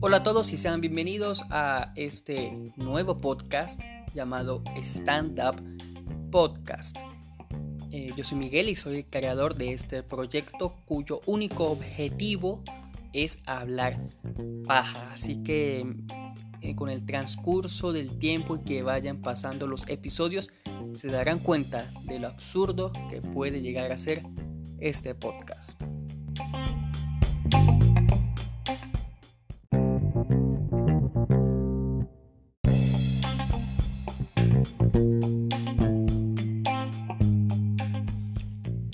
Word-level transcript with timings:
Hola 0.00 0.18
a 0.18 0.22
todos 0.22 0.52
y 0.52 0.58
sean 0.58 0.82
bienvenidos 0.82 1.42
a 1.50 1.92
este 1.96 2.52
nuevo 2.76 3.18
podcast 3.18 3.80
llamado 4.14 4.62
Stand 4.76 5.40
Up 5.40 5.56
Podcast. 6.30 6.98
Eh, 7.92 8.10
yo 8.14 8.24
soy 8.24 8.36
Miguel 8.38 8.68
y 8.68 8.76
soy 8.76 8.96
el 8.96 9.06
creador 9.06 9.54
de 9.54 9.72
este 9.72 10.02
proyecto 10.02 10.76
cuyo 10.84 11.22
único 11.24 11.70
objetivo 11.70 12.62
es 13.14 13.38
hablar 13.46 13.98
paja. 14.66 15.08
Así 15.12 15.42
que 15.42 15.86
eh, 16.60 16.74
con 16.76 16.90
el 16.90 17.06
transcurso 17.06 17.92
del 17.92 18.18
tiempo 18.18 18.56
y 18.56 18.64
que 18.64 18.82
vayan 18.82 19.22
pasando 19.22 19.66
los 19.66 19.88
episodios 19.88 20.50
se 20.92 21.08
darán 21.08 21.38
cuenta 21.38 21.90
de 22.04 22.18
lo 22.20 22.28
absurdo 22.28 22.92
que 23.08 23.22
puede 23.22 23.62
llegar 23.62 23.92
a 23.92 23.96
ser 23.96 24.22
este 24.80 25.14
podcast. 25.14 25.82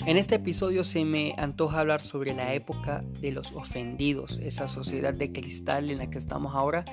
En 0.05 0.17
este 0.17 0.35
episodio 0.35 0.83
se 0.83 1.05
me 1.05 1.33
antoja 1.37 1.79
hablar 1.79 2.01
sobre 2.01 2.33
la 2.33 2.53
época 2.53 3.03
de 3.19 3.31
los 3.31 3.51
ofendidos, 3.53 4.37
esa 4.39 4.67
sociedad 4.67 5.13
de 5.13 5.31
cristal 5.31 5.89
en 5.89 5.97
la 5.97 6.09
que 6.09 6.17
estamos 6.17 6.53
ahora, 6.55 6.85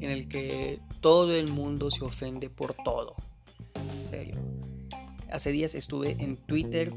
en 0.00 0.10
el 0.10 0.28
que 0.28 0.80
todo 1.00 1.34
el 1.34 1.50
mundo 1.50 1.90
se 1.90 2.04
ofende 2.04 2.48
por 2.50 2.74
todo. 2.84 3.16
En 3.74 4.04
serio. 4.04 4.36
Hace 5.32 5.50
días 5.50 5.74
estuve 5.74 6.16
en 6.20 6.36
Twitter 6.36 6.92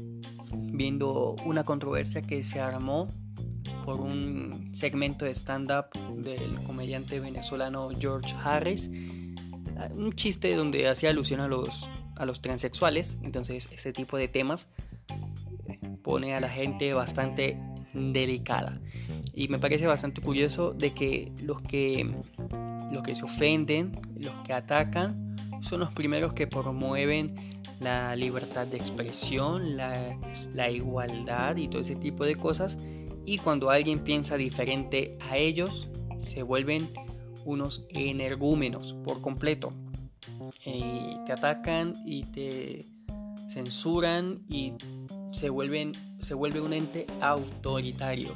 viendo 0.52 1.36
una 1.44 1.64
controversia 1.64 2.22
que 2.22 2.44
se 2.44 2.60
armó 2.60 3.08
por 3.84 4.00
un 4.00 4.70
segmento 4.72 5.24
de 5.24 5.34
stand-up 5.34 5.86
del 6.16 6.62
comediante 6.64 7.20
venezolano 7.20 7.88
George 7.98 8.34
Harris. 8.42 8.90
Un 9.94 10.12
chiste 10.12 10.54
donde 10.54 10.88
hacía 10.88 11.10
alusión 11.10 11.40
a 11.40 11.48
los, 11.48 11.88
a 12.16 12.26
los 12.26 12.40
transexuales. 12.40 13.18
Entonces, 13.22 13.68
ese 13.72 13.92
tipo 13.92 14.16
de 14.16 14.28
temas 14.28 14.68
pone 16.02 16.34
a 16.34 16.40
la 16.40 16.48
gente 16.48 16.92
bastante 16.92 17.58
delicada. 17.94 18.80
Y 19.34 19.48
me 19.48 19.58
parece 19.58 19.86
bastante 19.86 20.20
curioso 20.20 20.72
de 20.72 20.92
que 20.92 21.32
los 21.42 21.60
que, 21.62 22.14
los 22.92 23.02
que 23.02 23.16
se 23.16 23.24
ofenden, 23.24 23.98
los 24.16 24.34
que 24.44 24.52
atacan, 24.52 25.36
son 25.62 25.80
los 25.80 25.92
primeros 25.92 26.32
que 26.32 26.46
promueven 26.46 27.34
la 27.80 28.14
libertad 28.14 28.66
de 28.66 28.76
expresión, 28.76 29.76
la, 29.76 30.70
igualdad 30.70 31.56
y 31.56 31.68
todo 31.68 31.82
ese 31.82 31.96
tipo 31.96 32.24
de 32.24 32.36
cosas. 32.36 32.78
Y 33.24 33.38
cuando 33.38 33.70
alguien 33.70 34.00
piensa 34.00 34.36
diferente 34.36 35.18
a 35.30 35.36
ellos, 35.36 35.88
se 36.18 36.42
vuelven 36.42 36.92
unos 37.44 37.86
energúmenos 37.88 38.94
por 39.02 39.20
completo. 39.22 39.72
Te 40.62 41.32
atacan 41.32 41.94
y 42.04 42.24
te 42.24 42.86
censuran 43.48 44.42
y 44.48 44.74
se, 45.32 45.48
vuelven, 45.48 45.92
se 46.18 46.34
vuelve 46.34 46.60
un 46.60 46.74
ente 46.74 47.06
autoritario. 47.20 48.34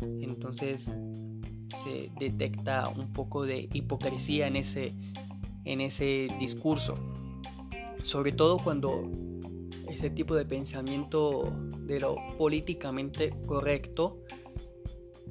Entonces 0.00 0.90
se 1.68 2.10
detecta 2.18 2.88
un 2.88 3.12
poco 3.12 3.46
de 3.46 3.68
hipocresía 3.72 4.48
en 4.48 4.56
ese, 4.56 4.92
en 5.64 5.80
ese 5.80 6.28
discurso. 6.38 7.15
Sobre 8.06 8.30
todo 8.30 8.58
cuando 8.58 9.10
ese 9.88 10.10
tipo 10.10 10.36
de 10.36 10.44
pensamiento 10.44 11.52
de 11.80 11.98
lo 11.98 12.14
políticamente 12.38 13.34
correcto 13.46 14.22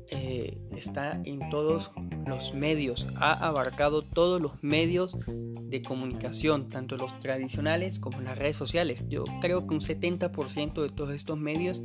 eh, 0.09 0.57
está 0.71 1.21
en 1.23 1.49
todos 1.49 1.91
los 2.27 2.53
medios, 2.53 3.07
ha 3.15 3.31
abarcado 3.47 4.01
todos 4.01 4.41
los 4.41 4.61
medios 4.61 5.17
de 5.25 5.81
comunicación, 5.83 6.67
tanto 6.67 6.97
los 6.97 7.17
tradicionales 7.21 7.97
como 7.97 8.19
las 8.19 8.37
redes 8.37 8.57
sociales. 8.57 9.05
Yo 9.07 9.23
creo 9.39 9.65
que 9.65 9.73
un 9.73 9.79
70% 9.79 10.81
de 10.81 10.89
todos 10.89 11.15
estos 11.15 11.37
medios 11.37 11.81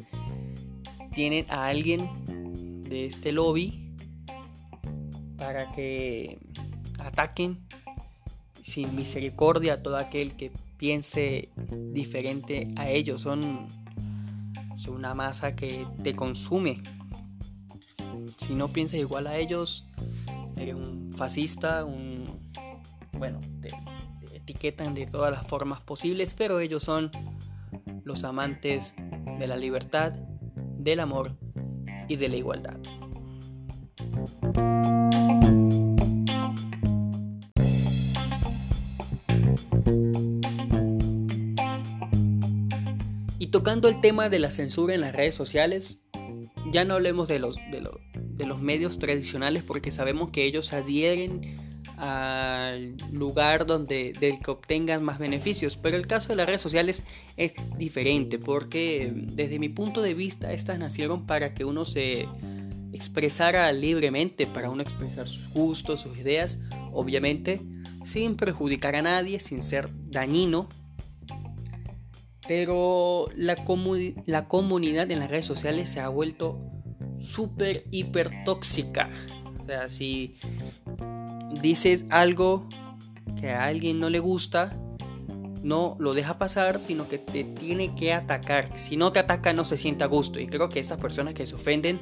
tienen 1.15 1.47
a 1.51 1.69
alguien 1.69 2.83
de 2.83 3.07
este 3.07 3.31
lobby 3.31 3.95
para 5.39 5.71
que 5.71 6.41
ataquen 6.99 7.65
sin 8.63 8.95
misericordia 8.95 9.83
todo 9.83 9.97
aquel 9.97 10.37
que 10.37 10.51
piense 10.77 11.51
diferente 11.93 12.69
a 12.77 12.89
ellos. 12.89 13.23
Son, 13.23 13.67
son 14.77 14.95
una 14.95 15.15
masa 15.15 15.55
que 15.57 15.87
te 16.03 16.15
consume 16.15 16.83
si 18.41 18.55
no 18.55 18.69
piensas 18.69 18.99
igual 18.99 19.27
a 19.27 19.37
ellos, 19.37 19.85
eres 20.57 20.75
un 20.75 21.13
fascista, 21.15 21.85
un... 21.85 22.25
Bueno, 23.13 23.39
te, 23.61 23.71
etiquetan 24.35 24.95
de 24.95 25.07
todas 25.07 25.31
las 25.31 25.47
formas 25.47 25.81
posibles, 25.81 26.35
pero 26.35 26.61
ellos 26.61 26.83
son 26.83 27.11
los 28.05 28.25
amantes 28.25 28.95
de 29.39 29.47
la 29.47 29.57
libertad, 29.57 30.13
del 30.79 31.01
amor 31.01 31.37
y 32.09 32.17
de 32.17 32.29
la 32.29 32.37
igualdad. 32.37 32.79
Tocando 43.51 43.89
el 43.89 44.01
tema 44.01 44.29
de 44.29 44.39
la 44.39 44.51
censura 44.51 44.95
en 44.95 45.01
las 45.01 45.15
redes 45.15 45.35
sociales, 45.35 46.03
ya 46.73 46.85
no 46.85 46.95
hablemos 46.95 47.29
de 47.29 47.39
los, 47.39 47.57
medios 48.61 48.99
tradicionales 48.99 49.63
porque 49.63 49.91
sabemos 49.91 50.31
que 50.31 50.45
ellos 50.45 50.73
adhieren 50.73 51.57
al 51.97 52.97
lugar 53.13 53.67
donde 53.67 54.13
del 54.19 54.39
que 54.39 54.51
obtengan 54.51 55.03
más 55.03 55.19
beneficios. 55.19 55.77
Pero 55.77 55.97
el 55.97 56.07
caso 56.07 56.29
de 56.29 56.37
las 56.37 56.47
redes 56.47 56.61
sociales 56.61 57.03
es 57.37 57.53
diferente 57.77 58.39
porque 58.39 59.13
desde 59.15 59.59
mi 59.59 59.69
punto 59.69 60.01
de 60.01 60.15
vista 60.15 60.53
estas 60.53 60.79
nacieron 60.79 61.27
para 61.27 61.55
que 61.55 61.65
uno 61.65 61.85
se 61.85 62.29
expresara 62.93 63.71
libremente, 63.73 64.47
para 64.47 64.71
uno 64.71 64.83
expresar 64.83 65.29
sus 65.29 65.49
gustos, 65.51 66.01
sus 66.01 66.17
ideas, 66.19 66.59
obviamente 66.93 67.61
sin 68.05 68.37
perjudicar 68.37 68.97
a 68.97 69.03
nadie, 69.03 69.41
sin 69.41 69.63
ser 69.63 69.89
dañino. 70.09 70.69
Pero 72.49 73.27
la, 73.37 73.55
la 74.27 74.49
comunidad 74.49 75.11
en 75.11 75.21
las 75.21 75.31
redes 75.31 75.47
sociales 75.47 75.89
se 75.91 76.01
ha 76.01 76.09
vuelto 76.09 76.59
súper 77.19 77.85
hiper 77.91 78.45
tóxica. 78.45 79.11
O 79.61 79.65
sea, 79.65 79.91
si 79.91 80.37
dices 81.61 82.05
algo 82.11 82.69
que 83.39 83.51
a 83.51 83.65
alguien 83.65 84.01
no 84.01 84.11
le 84.11 84.19
gusta, 84.19 84.77
no 85.63 85.97
lo 86.01 86.15
deja 86.15 86.39
pasar, 86.39 86.79
sino 86.79 87.09
que 87.09 87.19
te 87.19 87.45
tiene 87.45 87.95
que 87.95 88.13
atacar. 88.13 88.77
Si 88.79 88.97
no 88.97 89.13
te 89.13 89.19
ataca, 89.19 89.53
no 89.53 89.65
se 89.65 89.77
sienta 89.77 90.07
a 90.07 90.09
gusto. 90.09 90.41
Y 90.41 90.47
creo 90.47 90.69
que 90.69 90.81
estas 90.81 90.99
personas 90.99 91.35
que 91.35 91.47
se 91.47 91.55
ofenden 91.55 92.01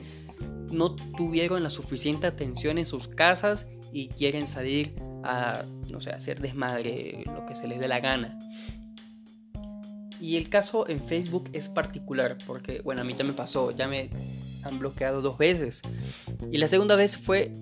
no 0.71 0.95
tuvieron 0.95 1.63
la 1.63 1.71
suficiente 1.71 2.27
atención 2.27 2.79
en 2.79 2.87
sus 2.87 3.09
casas 3.09 3.67
y 3.93 4.09
quieren 4.09 4.47
salir 4.47 4.95
a, 5.25 5.65
no 5.91 6.01
sé, 6.01 6.11
hacer 6.11 6.41
desmadre, 6.41 7.25
lo 7.27 7.47
que 7.47 7.57
se 7.57 7.67
les 7.67 7.81
dé 7.81 7.89
la 7.89 8.01
gana. 8.01 8.39
Y 10.21 10.37
el 10.37 10.49
caso 10.49 10.89
en 10.89 11.01
Facebook 11.01 11.49
es 11.53 11.69
particular, 11.69 12.39
porque, 12.47 12.81
bueno, 12.81 13.03
a 13.03 13.05
mí 13.05 13.15
ya 13.17 13.25
me 13.25 13.33
pasó, 13.33 13.71
ya 13.71 13.89
me 13.89 14.11
han 14.63 14.79
bloqueado 14.79 15.23
dos 15.23 15.39
veces. 15.39 15.83
Y 16.51 16.59
la 16.59 16.69
segunda 16.69 16.97
vez 16.97 17.17
fue 17.17 17.53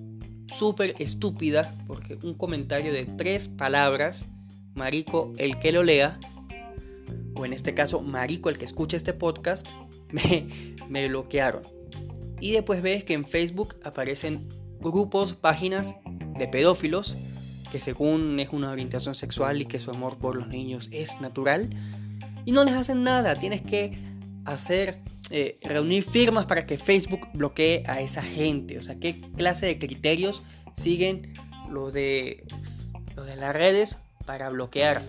súper 0.46 0.94
estúpida 0.98 1.74
porque 1.86 2.16
un 2.22 2.34
comentario 2.34 2.92
de 2.92 3.04
tres 3.04 3.48
palabras, 3.48 4.26
marico 4.74 5.32
el 5.38 5.58
que 5.58 5.72
lo 5.72 5.82
lea, 5.82 6.18
o 7.34 7.44
en 7.44 7.52
este 7.52 7.74
caso 7.74 8.00
marico 8.00 8.48
el 8.48 8.58
que 8.58 8.64
escucha 8.64 8.96
este 8.96 9.12
podcast, 9.12 9.70
me, 10.10 10.46
me 10.88 11.08
bloquearon. 11.08 11.62
Y 12.40 12.52
después 12.52 12.82
ves 12.82 13.04
que 13.04 13.14
en 13.14 13.26
Facebook 13.26 13.76
aparecen 13.82 14.48
grupos, 14.80 15.32
páginas 15.32 15.94
de 16.38 16.48
pedófilos 16.48 17.16
que 17.70 17.78
según 17.78 18.38
es 18.40 18.50
una 18.50 18.70
orientación 18.70 19.14
sexual 19.14 19.60
y 19.60 19.66
que 19.66 19.78
su 19.78 19.90
amor 19.90 20.18
por 20.18 20.36
los 20.36 20.48
niños 20.48 20.88
es 20.92 21.20
natural. 21.20 21.70
Y 22.46 22.52
no 22.52 22.64
les 22.64 22.74
hacen 22.74 23.02
nada, 23.02 23.34
tienes 23.34 23.60
que 23.60 23.98
hacer 24.46 25.02
eh, 25.30 25.58
reunir 25.62 26.04
firmas 26.04 26.46
para 26.46 26.64
que 26.64 26.78
Facebook 26.78 27.28
bloquee 27.34 27.82
a 27.88 28.00
esa 28.00 28.22
gente. 28.22 28.78
O 28.78 28.82
sea, 28.82 28.98
¿qué 29.00 29.20
clase 29.36 29.66
de 29.66 29.78
criterios 29.78 30.42
siguen 30.72 31.32
los 31.68 31.92
de, 31.92 32.46
los 33.16 33.26
de 33.26 33.34
las 33.34 33.52
redes 33.52 33.98
para 34.24 34.48
bloquear? 34.48 35.02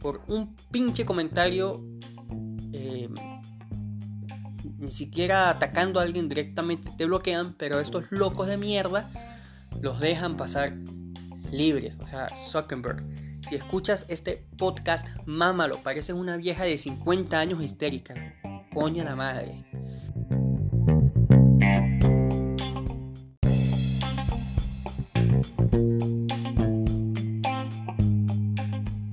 Por 0.00 0.22
un 0.26 0.56
pinche 0.72 1.06
comentario, 1.06 1.84
eh, 2.72 3.08
ni 4.78 4.90
siquiera 4.90 5.48
atacando 5.48 6.00
a 6.00 6.02
alguien 6.02 6.28
directamente 6.28 6.90
te 6.98 7.04
bloquean, 7.06 7.54
pero 7.56 7.78
estos 7.78 8.10
locos 8.10 8.48
de 8.48 8.56
mierda 8.56 9.08
los 9.80 10.00
dejan 10.00 10.36
pasar 10.36 10.74
libres. 11.52 11.96
O 12.00 12.06
sea, 12.08 12.28
Zuckerberg. 12.36 13.04
Si 13.46 13.54
escuchas 13.54 14.06
este 14.08 14.44
podcast, 14.58 15.06
mámalo, 15.24 15.80
pareces 15.84 16.16
una 16.16 16.36
vieja 16.36 16.64
de 16.64 16.76
50 16.76 17.38
años 17.38 17.62
histérica. 17.62 18.34
coño 18.74 19.04
la 19.04 19.14
madre. 19.14 19.64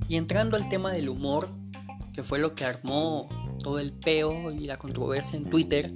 Y 0.10 0.16
entrando 0.16 0.58
al 0.58 0.68
tema 0.68 0.92
del 0.92 1.10
humor, 1.10 1.48
que 2.16 2.24
fue 2.24 2.40
lo 2.40 2.56
que 2.56 2.66
armó 2.66 3.30
todo 3.60 3.78
el 3.78 3.94
peo 3.94 4.52
y 4.52 4.62
la 4.62 4.80
controversia 4.80 5.38
en 5.38 5.46
Twitter, 5.46 5.94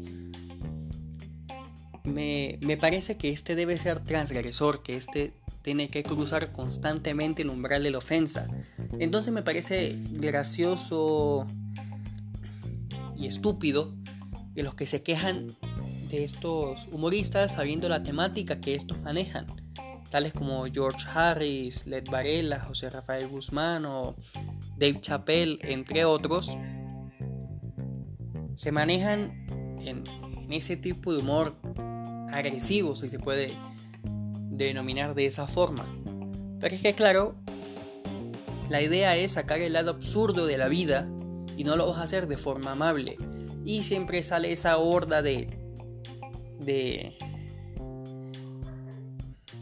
me, 2.04 2.60
me, 2.62 2.78
parece 2.78 3.18
que 3.18 3.30
este 3.32 3.56
debe 3.56 3.80
ser 3.80 4.00
transgresor, 4.00 4.84
que 4.84 4.96
este 4.96 5.34
tiene 5.68 5.90
que 5.90 6.02
cruzar 6.02 6.54
constantemente 6.54 7.42
el 7.42 7.50
umbral 7.50 7.84
de 7.84 7.92
la 7.92 7.98
ofensa. 7.98 8.48
Entonces 9.00 9.34
me 9.34 9.42
parece 9.42 10.00
gracioso 10.12 11.46
y 13.18 13.28
estúpido 13.28 13.94
que 14.56 14.64
los 14.64 14.76
que 14.76 14.86
se 14.86 15.04
quejan 15.04 15.48
de 16.10 16.24
estos 16.24 16.88
humoristas 16.94 17.52
sabiendo 17.52 17.90
la 17.90 18.02
temática 18.02 18.62
que 18.62 18.76
estos 18.76 18.98
manejan, 19.02 19.46
tales 20.10 20.32
como 20.32 20.64
George 20.72 21.06
Harris, 21.14 21.86
Led 21.86 22.06
Varela, 22.10 22.62
José 22.62 22.90
Rafael 22.90 23.28
Guzmán 23.28 23.84
o 23.84 24.16
Dave 24.78 25.02
Chappelle, 25.02 25.60
entre 25.64 26.06
otros, 26.06 26.58
se 28.56 28.72
manejan 28.72 29.46
en, 29.82 30.06
en 30.08 30.54
ese 30.54 30.78
tipo 30.78 31.12
de 31.12 31.20
humor 31.20 31.58
agresivo, 32.32 32.96
si 32.96 33.10
se 33.10 33.20
puede 33.20 33.54
denominar 34.58 35.14
de 35.14 35.26
esa 35.26 35.48
forma. 35.48 35.86
Pero 36.60 36.76
es 36.76 36.82
que 36.82 36.94
claro, 36.94 37.36
la 38.70 38.82
idea 38.82 39.16
es 39.16 39.34
sacar 39.34 39.62
el 39.62 39.74
lado 39.74 39.92
absurdo 39.92 40.46
de 40.46 40.58
la 40.58 40.68
vida 40.68 41.08
y 41.56 41.64
no 41.64 41.76
lo 41.76 41.88
vas 41.88 41.98
a 41.98 42.04
hacer 42.04 42.28
de 42.28 42.38
forma 42.38 42.74
amable. 42.74 43.18
Y 43.66 43.84
siempre 43.84 44.24
sale 44.24 44.52
esa 44.52 44.78
horda 44.78 45.22
de 45.22 45.58
de 46.60 47.18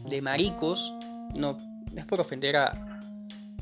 de 0.08 0.22
maricos, 0.22 0.92
no 1.34 1.56
es 1.96 2.04
por 2.04 2.20
ofender 2.20 2.56
a, 2.56 3.00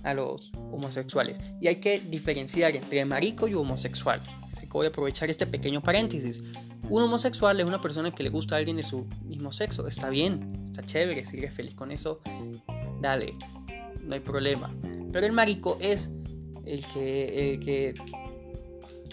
a 0.03 0.15
los 0.15 0.53
homosexuales. 0.71 1.41
Y 1.61 1.69
hay 1.69 1.77
que 1.77 2.01
diferenciar 2.01 2.77
entre 2.77 3.05
marico 3.05 3.49
y 3.49 3.55
homosexual. 3.55 4.21
Se 4.59 4.67
puede 4.67 4.89
aprovechar 4.89 5.31
este 5.31 5.47
pequeño 5.47 5.83
paréntesis. 5.83 6.43
Un 6.91 7.03
homosexual 7.03 7.59
es 7.59 7.67
una 7.67 7.81
persona 7.81 8.15
que 8.15 8.23
le 8.23 8.29
gusta 8.29 8.57
a 8.57 8.59
alguien 8.59 8.77
de 8.77 8.83
su 8.83 9.07
mismo 9.25 9.53
sexo. 9.53 9.87
Está 9.87 10.11
bien, 10.11 10.64
está 10.75 10.83
chévere, 10.83 11.25
si 11.25 11.39
eres 11.39 11.55
feliz 11.55 11.75
con 11.77 11.93
eso, 11.93 12.21
dale, 13.01 13.35
no 14.03 14.15
hay 14.15 14.21
problema. 14.21 14.75
Pero 15.13 15.25
el 15.25 15.33
marico 15.33 15.79
es 15.81 16.11
el 16.67 16.85
que, 16.89 17.53
el 17.53 17.61
que 17.61 17.95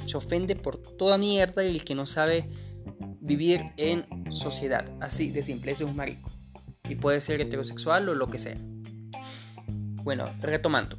se 0.05 0.17
ofende 0.17 0.55
por 0.55 0.77
toda 0.77 1.19
mierda 1.19 1.63
y 1.63 1.75
el 1.75 1.85
que 1.85 1.93
no 1.93 2.07
sabe 2.07 2.49
vivir 3.19 3.61
en 3.77 4.31
sociedad. 4.31 4.91
Así 4.99 5.29
de 5.29 5.43
simple, 5.43 5.71
es 5.71 5.81
un 5.81 5.95
marico. 5.95 6.31
Y 6.89 6.95
puede 6.95 7.21
ser 7.21 7.39
heterosexual 7.41 8.09
o 8.09 8.15
lo 8.15 8.27
que 8.27 8.39
sea. 8.39 8.57
Bueno, 10.03 10.25
retomando. 10.41 10.97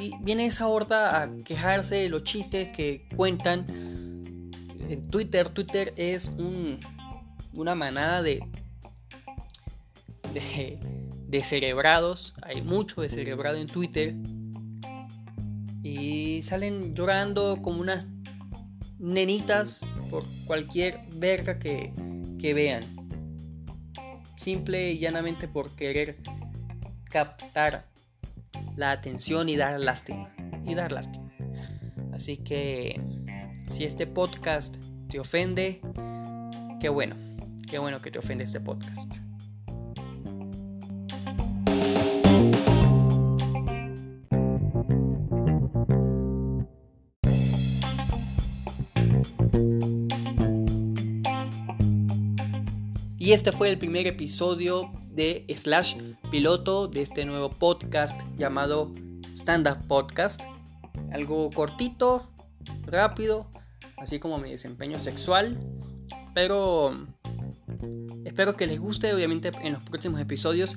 Y 0.00 0.12
viene 0.20 0.46
esa 0.46 0.68
horda 0.68 1.22
a 1.22 1.30
quejarse 1.44 1.96
de 1.96 2.08
los 2.08 2.22
chistes 2.22 2.68
que 2.68 3.08
cuentan 3.16 3.66
en 4.88 5.10
Twitter. 5.10 5.48
Twitter 5.48 5.92
es 5.96 6.28
un, 6.38 6.78
una 7.54 7.74
manada 7.74 8.22
de, 8.22 8.42
de, 10.32 10.78
de 11.28 11.44
cerebrados. 11.44 12.34
Hay 12.42 12.62
mucho 12.62 13.00
de 13.00 13.08
cerebrado 13.08 13.56
en 13.56 13.66
Twitter 13.66 14.14
y 15.82 16.42
salen 16.42 16.94
llorando 16.94 17.60
como 17.62 17.80
unas 17.80 18.06
nenitas 18.98 19.84
por 20.10 20.24
cualquier 20.46 21.00
verga 21.14 21.58
que, 21.58 21.92
que 22.38 22.54
vean. 22.54 22.84
Simple 24.36 24.92
y 24.92 24.98
llanamente 24.98 25.48
por 25.48 25.70
querer 25.74 26.16
captar 27.04 27.88
la 28.76 28.92
atención 28.92 29.48
y 29.48 29.56
dar 29.56 29.78
lástima. 29.80 30.32
Y 30.64 30.74
dar 30.74 30.92
lástima. 30.92 31.32
Así 32.12 32.36
que 32.36 33.00
si 33.68 33.84
este 33.84 34.06
podcast 34.06 34.76
te 35.08 35.18
ofende, 35.18 35.80
qué 36.80 36.88
bueno. 36.88 37.16
Qué 37.68 37.78
bueno 37.78 38.00
que 38.00 38.10
te 38.10 38.18
ofende 38.18 38.44
este 38.44 38.60
podcast. 38.60 39.16
Y 53.22 53.30
este 53.30 53.52
fue 53.52 53.70
el 53.70 53.78
primer 53.78 54.08
episodio 54.08 54.92
de 55.12 55.46
Slash 55.56 55.94
piloto 56.32 56.88
de 56.88 57.02
este 57.02 57.24
nuevo 57.24 57.50
podcast 57.50 58.20
llamado 58.36 58.90
Stand 59.32 59.68
Up 59.68 59.86
Podcast. 59.86 60.42
Algo 61.12 61.48
cortito, 61.50 62.28
rápido, 62.84 63.48
así 63.96 64.18
como 64.18 64.38
mi 64.38 64.50
desempeño 64.50 64.98
sexual. 64.98 65.56
Pero 66.34 67.06
espero 68.24 68.56
que 68.56 68.66
les 68.66 68.80
guste. 68.80 69.14
Obviamente 69.14 69.52
en 69.62 69.74
los 69.74 69.84
próximos 69.84 70.20
episodios 70.20 70.76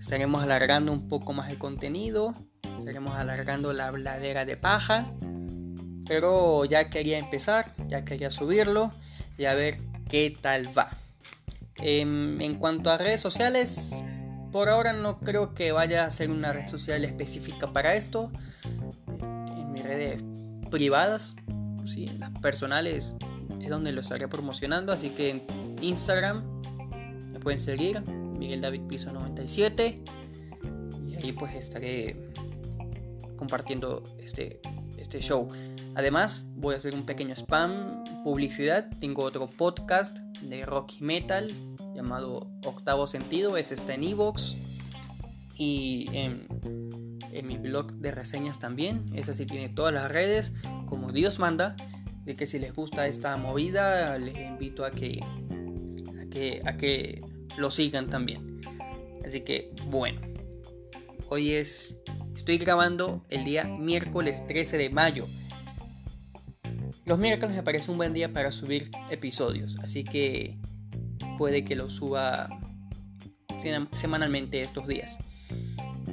estaremos 0.00 0.42
alargando 0.42 0.92
un 0.92 1.08
poco 1.08 1.34
más 1.34 1.50
el 1.50 1.58
contenido. 1.58 2.32
Estaremos 2.74 3.16
alargando 3.16 3.74
la 3.74 3.90
bladera 3.90 4.46
de 4.46 4.56
paja. 4.56 5.12
Pero 6.06 6.64
ya 6.64 6.88
quería 6.88 7.18
empezar, 7.18 7.74
ya 7.86 8.02
quería 8.06 8.30
subirlo 8.30 8.90
y 9.36 9.44
a 9.44 9.54
ver 9.54 9.76
qué 10.08 10.34
tal 10.40 10.70
va. 10.74 10.88
Em, 11.78 12.40
en 12.40 12.56
cuanto 12.56 12.90
a 12.90 12.98
redes 12.98 13.20
sociales, 13.20 14.02
por 14.50 14.68
ahora 14.68 14.92
no 14.92 15.20
creo 15.20 15.54
que 15.54 15.72
vaya 15.72 16.04
a 16.04 16.10
ser 16.10 16.30
una 16.30 16.52
red 16.52 16.66
social 16.66 17.04
específica 17.04 17.72
para 17.72 17.94
esto. 17.94 18.30
En 19.20 19.72
mis 19.72 19.82
redes 19.82 20.22
privadas, 20.70 21.36
¿sí? 21.84 22.06
las 22.18 22.30
personales 22.40 23.16
es 23.60 23.68
donde 23.68 23.92
lo 23.92 24.00
estaré 24.00 24.28
promocionando. 24.28 24.92
Así 24.92 25.10
que 25.10 25.30
en 25.30 25.42
Instagram 25.82 26.42
me 27.32 27.40
pueden 27.40 27.58
seguir, 27.58 28.02
Miguel 28.08 28.60
David 28.60 28.82
Piso 28.88 29.12
97. 29.12 30.02
Y 31.06 31.16
ahí 31.16 31.32
pues 31.32 31.54
estaré 31.54 32.16
compartiendo 33.36 34.02
este, 34.18 34.60
este 34.96 35.20
show. 35.20 35.48
Además, 35.94 36.46
voy 36.54 36.74
a 36.74 36.76
hacer 36.76 36.94
un 36.94 37.04
pequeño 37.04 37.34
spam, 37.34 38.04
publicidad. 38.24 38.88
Tengo 39.00 39.22
otro 39.22 39.46
podcast 39.46 40.18
de 40.48 40.64
rock 40.64 40.92
metal 41.00 41.52
llamado 41.94 42.48
Octavo 42.64 43.06
Sentido. 43.06 43.56
Es 43.56 43.72
está 43.72 43.94
en 43.94 44.04
Evox 44.04 44.56
y 45.56 46.08
en, 46.12 46.46
mi 47.44 47.58
blog 47.58 47.92
de 47.92 48.10
reseñas 48.10 48.58
también. 48.58 49.06
Es 49.14 49.28
así, 49.28 49.46
tiene 49.46 49.68
todas 49.68 49.92
las 49.92 50.10
redes 50.10 50.52
como 50.86 51.12
Dios 51.12 51.38
manda. 51.38 51.76
Así 52.22 52.34
que 52.34 52.46
si 52.46 52.58
les 52.58 52.74
gusta 52.74 53.06
esta 53.06 53.36
movida, 53.36 54.18
les 54.18 54.36
invito 54.36 54.84
a 54.84 54.90
que, 54.90 55.20
a 56.20 56.26
que, 56.30 56.62
a 56.64 56.76
que 56.76 57.20
lo 57.56 57.70
sigan 57.70 58.10
también. 58.10 58.60
Así 59.24 59.42
que 59.42 59.72
bueno, 59.86 60.20
hoy 61.28 61.52
es, 61.52 61.98
estoy 62.34 62.58
grabando 62.58 63.24
el 63.28 63.44
día 63.44 63.64
miércoles 63.64 64.46
13 64.46 64.78
de 64.78 64.90
mayo. 64.90 65.26
Los 67.06 67.20
miércoles 67.20 67.54
me 67.54 67.62
parece 67.62 67.92
un 67.92 67.98
buen 67.98 68.12
día 68.12 68.32
para 68.32 68.50
subir 68.50 68.90
episodios, 69.10 69.78
así 69.78 70.02
que 70.02 70.58
puede 71.38 71.64
que 71.64 71.76
lo 71.76 71.88
suba 71.88 72.48
semanalmente 73.92 74.60
estos 74.60 74.88
días. 74.88 75.16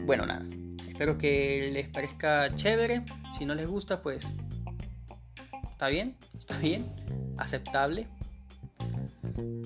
Bueno, 0.06 0.28
nada. 0.28 0.46
Espero 0.88 1.18
que 1.18 1.72
les 1.74 1.90
parezca 1.90 2.54
chévere. 2.54 3.04
Si 3.36 3.44
no 3.44 3.56
les 3.56 3.68
gusta, 3.68 4.04
pues 4.04 4.36
está 5.72 5.88
bien, 5.88 6.16
está 6.38 6.60
bien, 6.60 6.86
aceptable. 7.38 8.08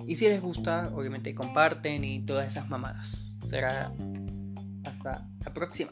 Y 0.08 0.16
si 0.16 0.30
les 0.30 0.42
gusta, 0.42 0.92
obviamente 0.96 1.36
comparten 1.36 2.06
y 2.06 2.26
todas 2.26 2.48
esas 2.48 2.70
mamadas. 2.70 3.34
Será 3.44 3.92
hasta 4.86 5.28
la 5.44 5.54
próxima. 5.54 5.92